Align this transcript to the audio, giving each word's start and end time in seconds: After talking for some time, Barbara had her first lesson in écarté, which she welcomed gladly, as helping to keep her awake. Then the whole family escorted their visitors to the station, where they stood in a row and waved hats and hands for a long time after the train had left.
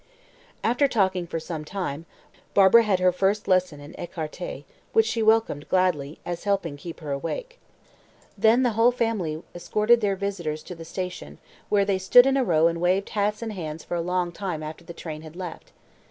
After 0.63 0.87
talking 0.87 1.27
for 1.27 1.39
some 1.39 1.63
time, 1.63 2.07
Barbara 2.55 2.81
had 2.81 2.97
her 2.97 3.11
first 3.11 3.47
lesson 3.47 3.79
in 3.79 3.93
écarté, 3.99 4.63
which 4.93 5.05
she 5.05 5.21
welcomed 5.21 5.69
gladly, 5.69 6.17
as 6.25 6.43
helping 6.45 6.75
to 6.75 6.81
keep 6.81 7.01
her 7.01 7.11
awake. 7.11 7.59
Then 8.35 8.63
the 8.63 8.71
whole 8.71 8.89
family 8.91 9.43
escorted 9.53 10.01
their 10.01 10.15
visitors 10.15 10.63
to 10.63 10.73
the 10.73 10.85
station, 10.85 11.37
where 11.69 11.85
they 11.85 11.99
stood 11.99 12.25
in 12.25 12.35
a 12.35 12.43
row 12.43 12.65
and 12.67 12.81
waved 12.81 13.09
hats 13.09 13.43
and 13.43 13.53
hands 13.53 13.83
for 13.83 13.93
a 13.93 14.01
long 14.01 14.31
time 14.31 14.63
after 14.63 14.83
the 14.83 14.93
train 14.95 15.21
had 15.21 15.35
left. 15.35 15.71